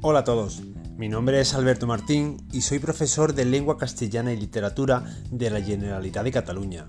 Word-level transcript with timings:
Hola 0.00 0.20
a 0.20 0.24
todos, 0.24 0.62
mi 0.96 1.08
nombre 1.08 1.40
es 1.40 1.54
Alberto 1.54 1.88
Martín 1.88 2.36
y 2.52 2.60
soy 2.60 2.78
profesor 2.78 3.34
de 3.34 3.44
Lengua 3.44 3.76
Castellana 3.76 4.32
y 4.32 4.36
Literatura 4.36 5.02
de 5.32 5.50
la 5.50 5.60
Generalitat 5.60 6.22
de 6.22 6.30
Cataluña. 6.30 6.86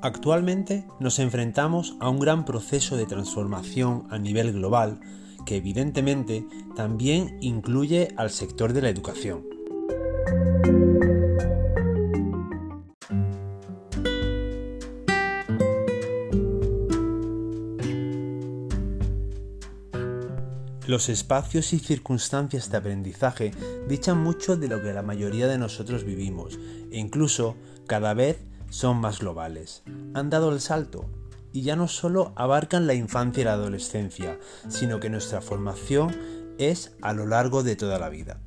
Actualmente 0.00 0.86
nos 0.98 1.18
enfrentamos 1.18 1.98
a 2.00 2.08
un 2.08 2.18
gran 2.18 2.46
proceso 2.46 2.96
de 2.96 3.04
transformación 3.04 4.06
a 4.08 4.18
nivel 4.18 4.54
global 4.54 5.00
que 5.44 5.56
evidentemente 5.56 6.46
también 6.74 7.36
incluye 7.42 8.14
al 8.16 8.30
sector 8.30 8.72
de 8.72 8.80
la 8.80 8.88
educación. 8.88 9.53
Los 20.86 21.08
espacios 21.08 21.72
y 21.72 21.78
circunstancias 21.78 22.70
de 22.70 22.76
aprendizaje 22.76 23.52
dichan 23.88 24.22
mucho 24.22 24.58
de 24.58 24.68
lo 24.68 24.82
que 24.82 24.92
la 24.92 25.00
mayoría 25.00 25.46
de 25.46 25.56
nosotros 25.56 26.04
vivimos 26.04 26.58
e 26.90 26.98
incluso 26.98 27.56
cada 27.86 28.12
vez 28.12 28.36
son 28.68 28.98
más 28.98 29.20
globales. 29.20 29.82
Han 30.12 30.28
dado 30.28 30.52
el 30.52 30.60
salto 30.60 31.06
y 31.54 31.62
ya 31.62 31.74
no 31.74 31.88
solo 31.88 32.34
abarcan 32.36 32.86
la 32.86 32.92
infancia 32.92 33.40
y 33.40 33.44
la 33.44 33.54
adolescencia, 33.54 34.38
sino 34.68 35.00
que 35.00 35.08
nuestra 35.08 35.40
formación 35.40 36.14
es 36.58 36.92
a 37.00 37.14
lo 37.14 37.26
largo 37.26 37.62
de 37.62 37.76
toda 37.76 37.98
la 37.98 38.10
vida. 38.10 38.40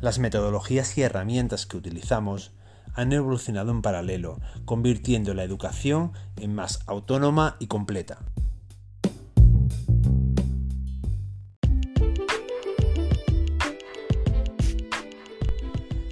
Las 0.00 0.18
metodologías 0.18 0.98
y 0.98 1.02
herramientas 1.02 1.66
que 1.66 1.76
utilizamos 1.76 2.52
han 2.94 3.12
evolucionado 3.12 3.70
en 3.70 3.82
paralelo, 3.82 4.40
convirtiendo 4.64 5.34
la 5.34 5.44
educación 5.44 6.12
en 6.36 6.54
más 6.54 6.80
autónoma 6.86 7.56
y 7.58 7.66
completa. 7.66 8.18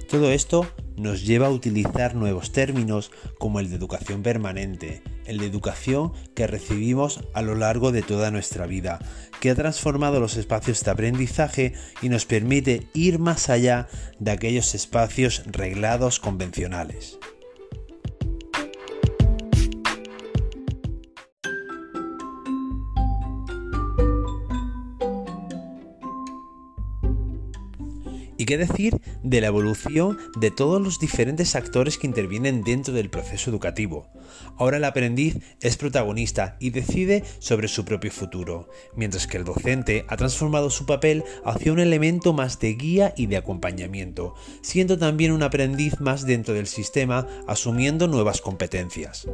Todo 0.09 0.29
esto 0.29 0.67
nos 0.97 1.25
lleva 1.25 1.47
a 1.47 1.51
utilizar 1.51 2.15
nuevos 2.15 2.51
términos 2.51 3.11
como 3.39 3.59
el 3.59 3.69
de 3.69 3.75
educación 3.75 4.23
permanente, 4.23 5.01
el 5.25 5.39
de 5.39 5.45
educación 5.45 6.13
que 6.35 6.47
recibimos 6.47 7.21
a 7.33 7.41
lo 7.41 7.55
largo 7.55 7.91
de 7.91 8.01
toda 8.01 8.31
nuestra 8.31 8.65
vida, 8.65 8.99
que 9.39 9.49
ha 9.49 9.55
transformado 9.55 10.19
los 10.19 10.37
espacios 10.37 10.83
de 10.83 10.91
aprendizaje 10.91 11.73
y 12.01 12.09
nos 12.09 12.25
permite 12.25 12.87
ir 12.93 13.19
más 13.19 13.49
allá 13.49 13.87
de 14.19 14.31
aquellos 14.31 14.75
espacios 14.75 15.43
reglados 15.47 16.19
convencionales. 16.19 17.19
¿Y 28.37 28.45
qué 28.45 28.57
decir 28.57 28.99
de 29.21 29.41
la 29.41 29.47
evolución 29.47 30.17
de 30.35 30.51
todos 30.51 30.81
los 30.81 30.99
diferentes 30.99 31.55
actores 31.55 31.97
que 31.97 32.07
intervienen 32.07 32.63
dentro 32.63 32.93
del 32.93 33.09
proceso 33.09 33.49
educativo? 33.49 34.07
Ahora 34.57 34.77
el 34.77 34.85
aprendiz 34.85 35.37
es 35.61 35.77
protagonista 35.77 36.57
y 36.59 36.71
decide 36.71 37.23
sobre 37.39 37.67
su 37.67 37.85
propio 37.85 38.11
futuro, 38.11 38.69
mientras 38.95 39.27
que 39.27 39.37
el 39.37 39.43
docente 39.43 40.05
ha 40.07 40.17
transformado 40.17 40.69
su 40.69 40.85
papel 40.85 41.23
hacia 41.45 41.71
un 41.71 41.79
elemento 41.79 42.33
más 42.33 42.59
de 42.59 42.73
guía 42.73 43.13
y 43.15 43.27
de 43.27 43.37
acompañamiento, 43.37 44.35
siendo 44.61 44.97
también 44.97 45.31
un 45.31 45.43
aprendiz 45.43 45.99
más 45.99 46.25
dentro 46.25 46.53
del 46.53 46.67
sistema, 46.67 47.27
asumiendo 47.47 48.07
nuevas 48.07 48.41
competencias. 48.41 49.27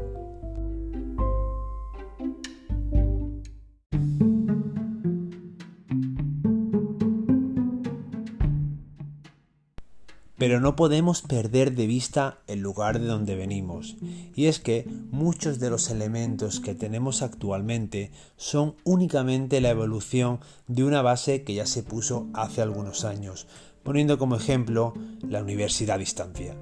Pero 10.40 10.62
no 10.62 10.78
podemos 10.78 11.22
perder 11.22 11.76
de 11.76 11.86
vista 11.86 12.40
el 12.48 12.62
lugar 12.62 13.00
de 13.00 13.08
donde 13.08 13.36
venimos, 13.36 13.98
y 14.36 14.46
es 14.46 14.60
que 14.60 14.86
muchos 15.12 15.60
de 15.60 15.70
los 15.70 15.90
elementos 15.90 16.62
que 16.62 16.74
tenemos 16.74 17.22
actualmente 17.22 18.12
son 18.38 18.76
únicamente 18.86 19.60
la 19.60 19.70
evolución 19.70 20.40
de 20.68 20.86
una 20.86 21.02
base 21.02 21.44
que 21.44 21.56
ya 21.56 21.66
se 21.66 21.84
puso 21.84 22.28
hace 22.34 22.62
algunos 22.62 23.04
años, 23.04 23.48
poniendo 23.84 24.18
como 24.18 24.38
ejemplo 24.38 24.94
la 25.28 25.42
universidad 25.44 25.98
a 25.98 26.00
distancia. 26.00 26.56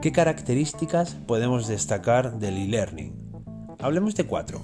¿Qué 0.00 0.12
características 0.12 1.16
podemos 1.26 1.66
destacar 1.66 2.38
del 2.38 2.56
e-learning? 2.56 3.12
Hablemos 3.80 4.14
de 4.14 4.24
cuatro. 4.24 4.62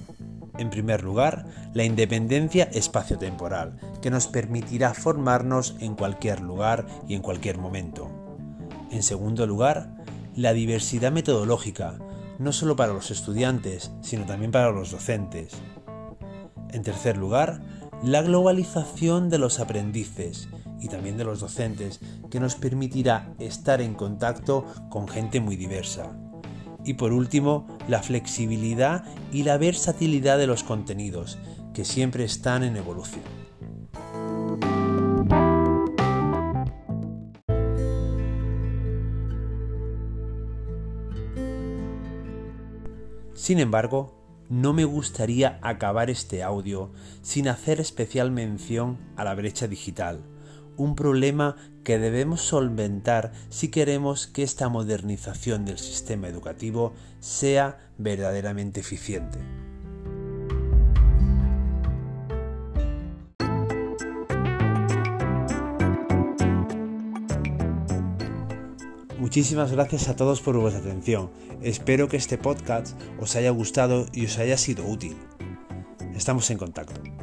En 0.57 0.69
primer 0.69 1.03
lugar, 1.03 1.45
la 1.73 1.83
independencia 1.83 2.65
espaciotemporal, 2.65 3.79
que 4.01 4.11
nos 4.11 4.27
permitirá 4.27 4.93
formarnos 4.93 5.75
en 5.79 5.95
cualquier 5.95 6.41
lugar 6.41 6.85
y 7.07 7.15
en 7.15 7.21
cualquier 7.21 7.57
momento. 7.57 8.09
En 8.91 9.01
segundo 9.01 9.47
lugar, 9.47 9.89
la 10.35 10.53
diversidad 10.53 11.11
metodológica, 11.11 11.97
no 12.37 12.51
solo 12.53 12.75
para 12.75 12.93
los 12.93 13.09
estudiantes, 13.11 13.91
sino 14.01 14.25
también 14.25 14.51
para 14.51 14.71
los 14.71 14.91
docentes. 14.91 15.53
En 16.69 16.83
tercer 16.83 17.17
lugar, 17.17 17.61
la 18.03 18.21
globalización 18.21 19.29
de 19.29 19.39
los 19.39 19.59
aprendices 19.59 20.49
y 20.79 20.89
también 20.89 21.17
de 21.17 21.23
los 21.23 21.39
docentes, 21.39 22.01
que 22.29 22.41
nos 22.41 22.55
permitirá 22.55 23.33
estar 23.39 23.79
en 23.79 23.93
contacto 23.93 24.65
con 24.89 25.07
gente 25.07 25.39
muy 25.39 25.55
diversa. 25.55 26.11
Y 26.85 26.95
por 26.95 27.13
último, 27.13 27.67
la 27.87 28.03
flexibilidad 28.03 29.05
y 29.31 29.43
la 29.43 29.57
versatilidad 29.57 30.37
de 30.37 30.47
los 30.47 30.63
contenidos, 30.63 31.37
que 31.73 31.85
siempre 31.85 32.23
están 32.23 32.63
en 32.63 32.75
evolución. 32.75 33.23
Sin 43.33 43.59
embargo, 43.59 44.23
no 44.49 44.71
me 44.71 44.85
gustaría 44.85 45.59
acabar 45.61 46.09
este 46.09 46.43
audio 46.43 46.91
sin 47.21 47.47
hacer 47.47 47.79
especial 47.81 48.31
mención 48.31 48.97
a 49.17 49.23
la 49.23 49.35
brecha 49.35 49.67
digital, 49.67 50.23
un 50.77 50.95
problema 50.95 51.55
que 51.83 51.99
debemos 51.99 52.41
solventar 52.41 53.31
si 53.49 53.69
queremos 53.69 54.27
que 54.27 54.43
esta 54.43 54.69
modernización 54.69 55.65
del 55.65 55.77
sistema 55.77 56.27
educativo 56.27 56.93
sea 57.19 57.77
verdaderamente 57.97 58.79
eficiente. 58.79 59.39
Muchísimas 69.19 69.71
gracias 69.71 70.09
a 70.09 70.15
todos 70.15 70.41
por 70.41 70.57
vuestra 70.57 70.81
atención. 70.81 71.31
Espero 71.61 72.07
que 72.07 72.17
este 72.17 72.37
podcast 72.37 72.99
os 73.19 73.35
haya 73.35 73.51
gustado 73.51 74.05
y 74.11 74.25
os 74.25 74.37
haya 74.37 74.57
sido 74.57 74.85
útil. 74.85 75.15
Estamos 76.13 76.51
en 76.51 76.57
contacto. 76.57 77.22